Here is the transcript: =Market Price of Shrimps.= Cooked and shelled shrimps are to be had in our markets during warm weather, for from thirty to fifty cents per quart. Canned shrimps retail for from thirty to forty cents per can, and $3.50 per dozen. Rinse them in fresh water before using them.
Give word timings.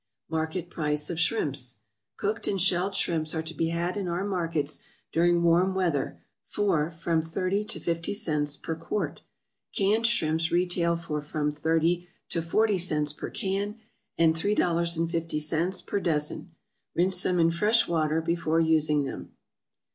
=Market 0.31 0.71
Price 0.71 1.11
of 1.11 1.19
Shrimps.= 1.19 1.77
Cooked 2.17 2.47
and 2.47 2.59
shelled 2.59 2.95
shrimps 2.95 3.35
are 3.35 3.43
to 3.43 3.53
be 3.53 3.67
had 3.67 3.95
in 3.95 4.07
our 4.07 4.23
markets 4.25 4.79
during 5.11 5.43
warm 5.43 5.75
weather, 5.75 6.19
for 6.47 6.89
from 6.89 7.21
thirty 7.21 7.63
to 7.65 7.79
fifty 7.79 8.11
cents 8.11 8.57
per 8.57 8.73
quart. 8.75 9.21
Canned 9.75 10.07
shrimps 10.07 10.51
retail 10.51 10.95
for 10.95 11.21
from 11.21 11.51
thirty 11.51 12.07
to 12.29 12.41
forty 12.41 12.79
cents 12.79 13.13
per 13.13 13.29
can, 13.29 13.75
and 14.17 14.35
$3.50 14.35 15.85
per 15.85 15.99
dozen. 15.99 16.55
Rinse 16.95 17.21
them 17.21 17.39
in 17.39 17.51
fresh 17.51 17.87
water 17.87 18.21
before 18.21 18.59
using 18.59 19.03
them. 19.03 19.33